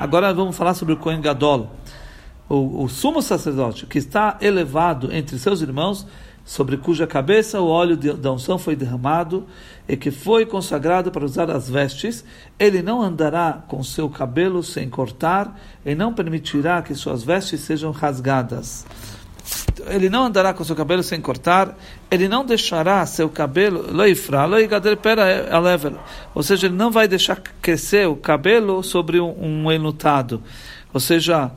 Agora 0.00 0.32
vamos 0.32 0.56
falar 0.56 0.74
sobre 0.74 0.94
o 0.94 0.96
Cohen 0.96 1.20
Gadol, 1.20 1.68
o, 2.48 2.84
o 2.84 2.88
sumo 2.88 3.22
sacerdote 3.22 3.86
que 3.86 3.98
está 3.98 4.36
elevado 4.40 5.12
entre 5.12 5.38
seus 5.38 5.60
irmãos, 5.62 6.06
sobre 6.49 6.77
cuja 6.77 7.05
cabeça 7.05 7.61
o 7.61 7.67
óleo 7.67 7.95
da 7.95 8.31
unção 8.31 8.57
foi 8.57 8.75
derramado 8.75 9.45
e 9.87 9.95
que 9.95 10.09
foi 10.09 10.47
consagrado 10.47 11.11
para 11.11 11.23
usar 11.23 11.47
as 11.51 11.69
vestes, 11.69 12.25
ele 12.57 12.81
não 12.81 13.03
andará 13.03 13.63
com 13.67 13.83
seu 13.83 14.09
cabelo 14.09 14.63
sem 14.63 14.89
cortar 14.89 15.55
e 15.85 15.93
não 15.93 16.11
permitirá 16.11 16.81
que 16.81 16.95
suas 16.95 17.21
vestes 17.21 17.59
sejam 17.59 17.91
rasgadas 17.91 18.83
ele 19.87 20.09
não 20.09 20.25
andará 20.25 20.53
com 20.53 20.63
seu 20.63 20.75
cabelo 20.75 21.01
sem 21.01 21.21
cortar, 21.21 21.75
ele 22.11 22.27
não 22.27 22.45
deixará 22.45 23.03
seu 23.05 23.29
cabelo, 23.29 23.85
ou 26.35 26.43
seja, 26.43 26.67
ele 26.67 26.75
não 26.75 26.91
vai 26.91 27.07
deixar 27.07 27.41
crescer 27.61 28.07
o 28.07 28.15
cabelo 28.15 28.83
sobre 28.83 29.19
um, 29.19 29.63
um 29.65 29.71
enlutado. 29.71 30.43
Ou 30.93 30.99
seja, 30.99 31.51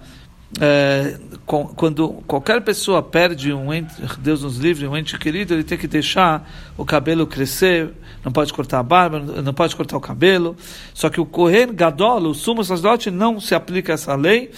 é, 0.61 1.19
quando 1.47 2.09
qualquer 2.27 2.61
pessoa 2.63 3.03
perde 3.03 3.53
um 3.53 3.73
ente, 3.73 3.95
Deus 4.19 4.43
nos 4.43 4.59
livre, 4.59 4.87
um 4.87 4.97
ente 4.97 5.19
querido, 5.19 5.55
ele 5.55 5.65
tem 5.65 5.79
que 5.79 5.87
deixar 5.87 6.49
o 6.77 6.85
cabelo 6.85 7.27
crescer, 7.27 7.91
não 8.25 8.31
pode 8.31 8.53
cortar 8.53 8.79
a 8.79 8.83
barba, 8.83 9.19
não 9.19 9.55
pode 9.55 9.75
cortar 9.75 9.97
o 9.97 10.01
cabelo. 10.01 10.57
Só 10.93 11.09
que 11.09 11.21
o 11.21 11.27
Kohen 11.27 11.75
Gadol, 11.75 12.23
o 12.29 12.35
sumo 12.35 12.63
sacerdote, 12.63 13.11
não 13.11 13.41
se 13.41 13.55
aplica 13.55 13.93
essa 13.93 14.15
lei, 14.15 14.51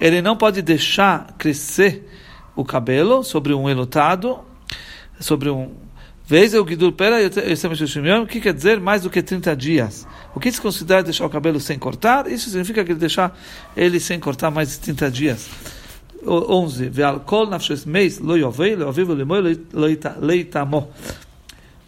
ele 0.00 0.20
não 0.22 0.36
pode 0.36 0.62
deixar 0.62 1.34
crescer 1.38 2.08
o 2.54 2.64
cabelo 2.64 3.22
sobre 3.22 3.54
um 3.54 3.68
enlutado, 3.68 4.40
sobre 5.18 5.50
um. 5.50 5.72
Vez 6.30 6.54
o 6.54 6.64
Gidul 6.64 6.92
Pera 6.92 7.16
o 8.22 8.26
que 8.26 8.40
quer 8.40 8.54
dizer 8.54 8.78
mais 8.78 9.02
do 9.02 9.10
que 9.10 9.20
30 9.20 9.56
dias? 9.56 10.06
O 10.32 10.38
que 10.38 10.52
se 10.52 10.60
considera 10.60 11.02
deixar 11.02 11.26
o 11.26 11.28
cabelo 11.28 11.58
sem 11.58 11.76
cortar? 11.76 12.30
Isso 12.30 12.50
significa 12.50 12.84
que 12.84 12.92
ele 12.92 13.00
deixar 13.00 13.36
ele 13.76 13.98
sem 13.98 14.20
cortar 14.20 14.48
mais 14.48 14.70
de 14.70 14.78
30 14.78 15.10
dias. 15.10 15.50
11. 16.24 16.88
Ve'alkol 16.88 17.48
nafshes 17.48 17.84
meis 17.84 18.20
lo 18.20 18.36
yovei 18.36 18.76
lo 18.76 18.86
avivo 18.86 19.12
leitamo. 20.20 20.88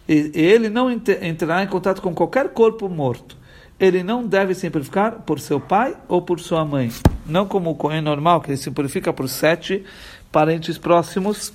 E 0.09 0.31
ele 0.35 0.69
não 0.69 0.91
entrará 0.91 1.63
em 1.63 1.67
contato 1.67 2.01
com 2.01 2.13
qualquer 2.13 2.49
corpo 2.49 2.89
morto. 2.89 3.37
Ele 3.79 4.03
não 4.03 4.27
deve 4.27 4.53
se 4.53 4.69
purificar 4.69 5.21
por 5.21 5.39
seu 5.39 5.57
pai 5.57 5.95
ou 6.09 6.21
por 6.21 6.41
sua 6.41 6.65
mãe. 6.65 6.91
Não 7.25 7.45
como 7.45 7.69
o 7.69 7.75
Cohen 7.75 8.01
normal, 8.01 8.41
que 8.41 8.49
ele 8.49 8.57
se 8.57 8.69
purifica 8.71 9.13
por 9.13 9.29
sete 9.29 9.85
parentes 10.33 10.77
próximos, 10.77 11.53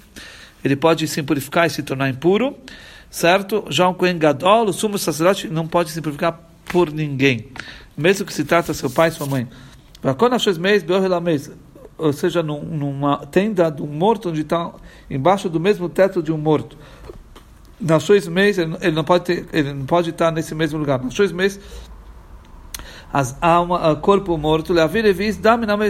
ele 0.64 0.76
pode 0.76 1.06
se 1.06 1.22
purificar 1.22 1.66
e 1.66 1.70
se 1.70 1.82
tornar 1.82 2.08
impuro, 2.08 2.56
certo? 3.10 3.64
Já 3.68 3.88
um 3.88 3.94
Kohen 3.94 4.18
Gadol, 4.18 4.66
o 4.66 4.72
sumo 4.72 4.98
sacerdote, 4.98 5.48
não 5.48 5.66
pode 5.66 5.90
se 5.90 6.00
purificar 6.00 6.40
por 6.66 6.92
ninguém, 6.92 7.48
mesmo 7.96 8.26
que 8.26 8.32
se 8.32 8.44
trata 8.44 8.74
seu 8.74 8.90
pai 8.90 9.08
e 9.08 9.12
sua 9.12 9.26
mãe. 9.26 9.48
Ou 11.96 12.12
seja, 12.12 12.42
numa 12.42 13.26
tenda 13.26 13.70
de 13.70 13.82
um 13.82 13.86
morto, 13.86 14.28
onde 14.28 14.42
está 14.42 14.72
embaixo 15.10 15.48
do 15.48 15.58
mesmo 15.58 15.88
teto 15.88 16.22
de 16.22 16.30
um 16.30 16.38
morto. 16.38 16.76
Nas 17.80 18.04
seis 18.04 18.28
meses, 18.28 18.66
ele 18.80 18.94
não 18.94 19.04
pode 19.04 19.24
ter, 19.24 19.46
ele 19.52 19.72
não 19.72 19.86
pode 19.86 20.10
estar 20.10 20.30
nesse 20.30 20.54
mesmo 20.54 20.78
lugar. 20.78 21.02
Nas 21.02 21.14
seis 21.14 21.32
meses, 21.32 21.60
as 23.12 23.36
alma, 23.40 23.96
corpo 23.96 24.36
morto, 24.36 24.74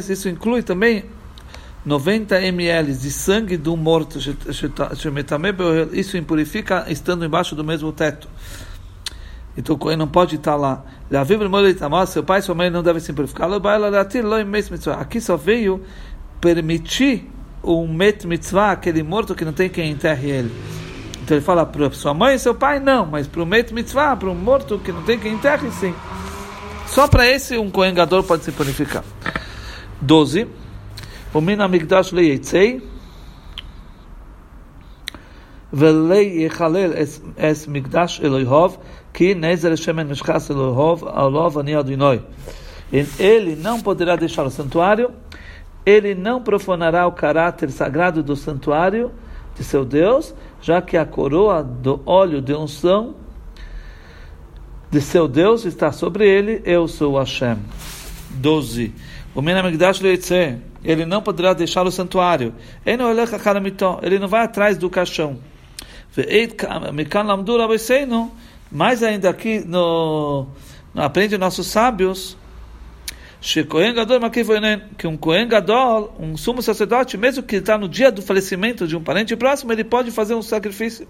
isso 0.08 0.28
inclui 0.28 0.62
também 0.62 1.04
90 1.86 2.42
ml 2.42 2.92
de 2.92 3.10
sangue 3.10 3.56
do 3.56 3.76
morto, 3.76 4.18
isso 5.92 6.16
impurifica 6.16 6.84
estando 6.88 7.24
embaixo 7.24 7.54
do 7.54 7.64
mesmo 7.64 7.92
teto. 7.92 8.28
Então 9.56 9.74
o 9.74 9.78
Cohen 9.78 9.96
não 9.96 10.06
pode 10.06 10.36
estar 10.36 10.54
lá. 10.54 10.84
Seu 12.06 12.22
pai 12.22 12.38
e 12.38 12.42
sua 12.42 12.54
mãe 12.54 12.70
não 12.70 12.82
devem 12.82 13.00
se 13.00 13.12
purificar. 13.12 13.48
Aqui 15.00 15.20
só 15.20 15.36
veio 15.36 15.82
permitir 16.40 17.28
um 17.64 17.92
met 17.92 18.24
mitzvah, 18.26 18.70
aquele 18.70 19.02
morto 19.02 19.34
que 19.34 19.44
não 19.44 19.52
tem 19.52 19.68
quem 19.68 19.90
enterre 19.90 20.30
ele. 20.30 20.54
Então 21.22 21.36
ele 21.36 21.44
fala 21.44 21.66
para 21.66 21.90
sua 21.90 22.14
mãe 22.14 22.36
e 22.36 22.38
seu 22.38 22.54
pai 22.54 22.78
não, 22.78 23.04
mas 23.04 23.26
para 23.26 23.42
o 23.42 23.46
met 23.46 23.74
mitzvah, 23.74 24.16
para 24.16 24.30
um 24.30 24.34
morto 24.34 24.78
que 24.78 24.92
não 24.92 25.02
tem 25.02 25.18
quem 25.18 25.34
enterre, 25.34 25.70
sim. 25.72 25.94
Só 26.86 27.08
para 27.08 27.26
esse 27.26 27.58
um 27.58 27.68
Cohen 27.70 27.92
Gadol 27.92 28.22
pode 28.22 28.44
se 28.44 28.52
purificar. 28.52 29.04
12. 30.00 30.46
ומן 31.35 31.61
המקדש 31.61 32.13
לא 32.13 32.21
יצא 32.21 32.65
ולא 35.73 36.15
יחלל 36.15 36.93
את 36.93 37.67
מקדש 37.67 38.21
אלוהיו 38.23 38.69
כי 39.13 39.33
נזר 39.33 39.75
שמן 39.75 40.07
משחס 40.07 40.51
אלוהיו 40.51 41.09
עליו 41.09 41.59
אני 41.59 41.79
אדינוי. 41.79 42.19
Ele 43.19 43.55
não 43.55 43.81
poderá 43.81 44.15
deixar 44.15 44.45
o 44.45 44.51
santuário, 44.51 45.09
ele 45.83 46.13
não 46.13 46.43
profanará 46.43 47.07
o 47.07 47.11
caráter 47.11 47.71
sagrado 47.71 48.21
do 48.21 48.35
santuário 48.35 49.11
de 49.55 49.63
seu 49.63 49.83
Deus, 49.83 50.35
já 50.61 50.79
que 50.79 50.95
a 50.95 51.05
coroa 51.05 51.63
do 51.63 52.01
óleo 52.05 52.39
de 52.39 52.53
unção 52.53 53.15
de 54.91 55.01
seu 55.01 55.27
Deus 55.27 55.65
está 55.65 55.91
sobre 55.91 56.27
ele, 56.27 56.61
eu 56.65 56.87
sou 56.87 57.17
Hashem. 57.17 57.57
12. 58.29 58.93
O 59.33 59.41
Menamigdash 59.41 59.99
ele 60.84 61.04
não 61.04 61.22
poderá 61.22 61.52
deixar 61.52 61.86
o 61.86 61.90
santuário. 61.90 62.54
Ele 62.84 64.18
não 64.18 64.28
vai 64.28 64.44
atrás 64.44 64.78
do 64.78 64.88
caixão. 64.88 65.38
Mais 68.70 69.02
ainda 69.02 69.30
aqui 69.30 69.60
no, 69.60 70.46
no 70.94 71.02
aprende 71.02 71.38
nossos 71.38 71.66
sábios 71.66 72.36
que 74.96 75.06
um 75.06 75.16
Kohen 75.16 75.48
um 76.18 76.36
sumo 76.36 76.60
sacerdote, 76.60 77.16
mesmo 77.16 77.42
que 77.42 77.56
está 77.56 77.78
no 77.78 77.88
dia 77.88 78.10
do 78.10 78.20
falecimento 78.20 78.86
de 78.86 78.96
um 78.96 79.02
parente 79.02 79.36
próximo, 79.36 79.72
ele 79.72 79.84
pode 79.84 80.10
fazer 80.10 80.34
um 80.34 80.42
sacrifício. 80.42 81.06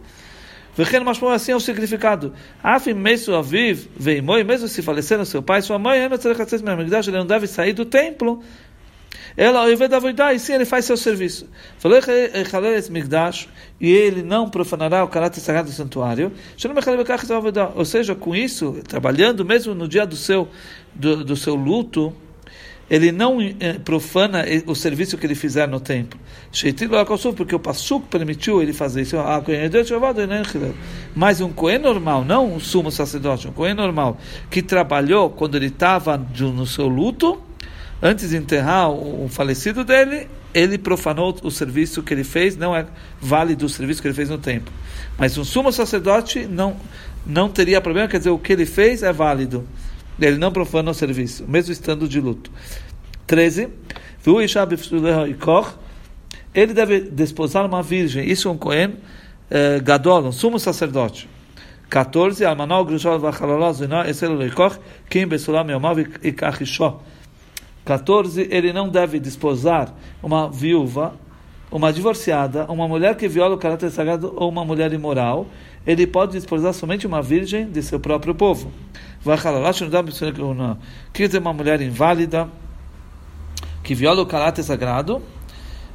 Vechen 0.77 1.01
Mashmor 1.01 1.33
assim 1.33 1.53
é 1.53 1.57
o 1.57 1.61
significado. 1.61 2.33
Afim 2.63 2.95
mesmo 4.45 4.69
se 4.69 4.83
faleceram 4.83 5.25
seu 5.25 5.43
pai 5.43 5.61
e 5.61 5.63
sua 5.63 5.79
mãe, 5.79 5.99
ele 7.11 7.19
não 7.19 7.27
deve 7.27 7.47
sair 7.47 7.73
do 7.73 7.85
templo. 7.85 8.43
Ela, 9.39 9.61
da 9.89 10.01
e 10.35 10.39
sim 10.41 10.53
ele 10.53 10.65
faz 10.65 10.85
seu 10.85 10.97
serviço. 10.97 11.49
Falou 11.79 11.97
e 13.81 13.89
ele 13.89 14.21
não 14.21 14.51
profanará 14.51 15.05
o 15.05 15.09
caráter 15.09 15.39
sagrado 15.39 15.69
do 15.69 15.73
santuário. 15.73 16.33
Ou 17.77 17.85
seja, 17.85 18.17
com 18.17 18.35
isso, 18.35 18.81
trabalhando 18.89 19.45
mesmo 19.45 19.77
no 19.77 19.87
dia 19.87 20.05
do 20.05 20.17
seu, 20.17 20.49
do, 20.93 21.25
do 21.25 21.37
seu 21.37 21.55
luto, 21.55 22.13
ele 22.91 23.13
não 23.13 23.41
eh, 23.41 23.79
profana 23.85 24.45
o 24.67 24.75
serviço 24.75 25.17
que 25.17 25.25
ele 25.25 25.37
fizer 25.37 25.69
no 25.69 25.79
templo. 25.79 26.19
Porque 27.37 27.55
o 27.55 27.61
Passuk 27.61 28.09
permitiu 28.09 28.61
ele 28.61 28.73
fazer 28.73 29.03
isso. 29.03 29.17
Ah, 29.19 29.41
Mas 31.15 31.41
um 31.41 31.53
Cohen 31.53 31.79
normal, 31.79 32.25
não 32.25 32.55
um 32.55 32.59
sumo 32.59 32.91
sacerdote, 32.91 33.47
um 33.47 33.53
Cohen 33.53 33.75
normal, 33.75 34.19
que 34.51 34.63
trabalhou 34.63 35.31
quando 35.31 35.57
ele 35.57 35.67
estava 35.67 36.17
no 36.17 36.67
seu 36.67 36.89
luto, 36.89 37.47
antes 38.03 38.31
de 38.31 38.37
enterrar 38.37 38.91
o 38.91 39.29
falecido 39.29 39.85
dele, 39.85 40.29
ele 40.55 40.79
profanou 40.79 41.37
o 41.43 41.51
serviço 41.51 42.03
que 42.03 42.15
ele 42.15 42.25
fez, 42.25 42.57
não 42.57 42.75
é 42.75 42.87
válido 43.21 43.67
o 43.67 43.69
serviço 43.69 44.01
que 44.01 44.09
ele 44.09 44.15
fez 44.15 44.31
no 44.31 44.39
templo. 44.39 44.73
Mas 45.19 45.37
um 45.37 45.45
sumo 45.45 45.73
sacerdote 45.73 46.47
não, 46.47 46.77
não 47.27 47.49
teria 47.49 47.81
problema, 47.81 48.09
quer 48.09 48.19
dizer, 48.19 48.31
o 48.31 48.39
que 48.39 48.53
ele 48.53 48.67
fez 48.67 49.03
é 49.03 49.13
válido. 49.13 49.67
Ele 50.21 50.37
não 50.37 50.51
profana 50.51 50.91
o 50.91 50.95
serviço, 50.95 51.45
mesmo 51.47 51.73
estando 51.73 52.09
de 52.09 52.21
luto. 52.21 52.51
13. 53.27 53.69
Ele 56.55 56.75
deve 56.75 57.01
desposar 57.01 57.67
uma 57.67 57.83
virgem. 57.83 58.29
Isso 58.29 58.49
é 58.49 58.51
um 58.51 58.57
Cohen 58.59 58.97
eh, 59.51 59.81
Gadol, 59.81 60.25
um 60.25 60.33
sumo 60.33 60.59
sacerdote. 60.59 61.29
14. 61.89 62.45
14. 67.89 68.47
Ele 68.51 68.71
não 68.71 68.91
deve 68.91 69.19
desposar 69.19 69.95
uma 70.23 70.51
viúva, 70.51 71.15
uma 71.71 71.91
divorciada, 71.91 72.67
uma 72.71 72.87
mulher 72.87 73.17
que 73.17 73.27
viola 73.27 73.55
o 73.55 73.59
caráter 73.59 73.91
sagrado 73.91 74.35
ou 74.37 74.51
uma 74.51 74.63
mulher 74.63 74.93
imoral. 74.93 75.47
Ele 75.87 76.07
pode 76.07 76.33
desposar 76.33 76.75
somente 76.75 77.07
uma 77.07 77.23
virgem 77.23 77.71
de 77.71 77.83
seu 77.83 77.99
próprio 77.99 78.35
povo. 78.35 78.71
Quer 81.15 81.27
dizer, 81.27 81.39
uma 81.39 81.53
mulher 81.55 81.81
inválida 81.81 82.47
que 83.83 83.95
viola 83.95 84.21
o 84.21 84.27
caráter 84.27 84.63
sagrado. 84.63 85.23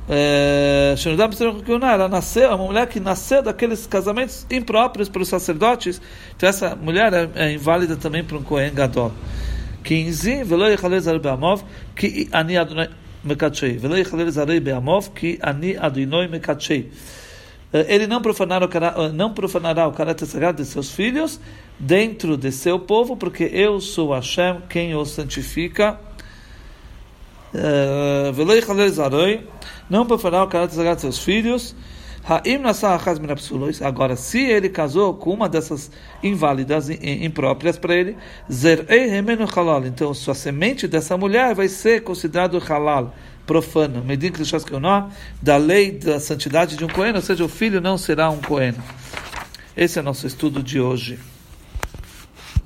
É, 0.09 0.95
ela 1.93 2.09
nasceu, 2.09 2.49
é 2.49 2.55
uma 2.55 2.65
mulher 2.65 2.87
que 2.87 2.99
nasceu 2.99 3.41
daqueles 3.41 3.85
casamentos 3.85 4.45
impróprios 4.49 5.07
para 5.07 5.21
os 5.21 5.29
sacerdotes. 5.29 6.01
Então, 6.35 6.49
essa 6.49 6.75
mulher 6.75 7.13
é, 7.13 7.29
é 7.35 7.53
inválida 7.53 7.95
também 7.95 8.23
para 8.23 8.35
um 8.35 8.43
Kohen 8.43 8.73
Gadol. 8.73 9.11
15. 9.83 10.43
Velo 10.43 10.67
yechalez 10.67 11.05
be'amov 11.19 11.63
ki 11.95 12.29
ani 12.31 12.57
adonai 12.57 12.89
mekatshei. 13.23 13.77
Velo 13.77 13.95
yechalez 13.95 14.35
be'amov 14.61 15.13
ki 15.13 15.39
ani 15.41 15.75
adonai 15.77 16.27
mekatshei. 16.27 16.91
Ele 17.73 18.05
não 18.05 18.21
profanará, 18.21 18.67
não 19.11 19.33
profanará 19.33 19.87
o 19.87 19.91
caráter 19.91 20.27
sagrado 20.27 20.61
de 20.61 20.67
seus 20.67 20.91
filhos 20.91 21.39
dentro 21.79 22.37
de 22.37 22.51
seu 22.51 22.77
povo, 22.77 23.17
porque 23.17 23.49
eu 23.51 23.81
sou 23.81 24.13
Hashem, 24.13 24.61
quem 24.69 24.93
o 24.93 25.03
santifica. 25.05 25.99
Não 29.89 30.05
profanará 30.05 30.43
o 30.43 30.47
caráter 30.47 30.75
sagrado 30.75 30.97
de 30.97 31.01
seus 31.01 31.17
filhos. 31.17 31.75
Agora, 33.81 34.15
se 34.15 34.39
ele 34.39 34.69
casou 34.69 35.13
com 35.13 35.31
uma 35.31 35.49
dessas 35.49 35.91
inválidas 36.21 36.89
impróprias 36.89 37.77
para 37.77 37.95
ele, 37.95 38.15
então 39.87 40.13
sua 40.13 40.33
semente 40.33 40.87
dessa 40.87 41.17
mulher 41.17 41.53
vai 41.53 41.67
ser 41.67 42.01
considerado 42.01 42.57
halal, 42.59 43.13
profano, 43.45 44.03
da 45.41 45.57
lei 45.57 45.91
da 45.91 46.19
santidade 46.19 46.77
de 46.77 46.85
um 46.85 46.87
coeno, 46.87 47.17
ou 47.17 47.21
seja, 47.21 47.43
o 47.43 47.49
filho 47.49 47.81
não 47.81 47.97
será 47.97 48.29
um 48.29 48.39
coeno. 48.39 48.81
Esse 49.75 49.99
é 49.99 50.01
nosso 50.01 50.25
estudo 50.25 50.63
de 50.63 50.79
hoje. 50.79 51.19